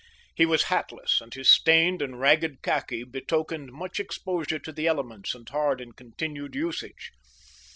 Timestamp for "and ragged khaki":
2.01-3.03